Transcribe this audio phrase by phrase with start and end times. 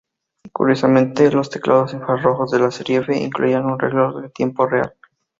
[0.51, 4.95] Curiosamente, los teclados infrarrojos de la serie F incluían un reloj de tiempo real.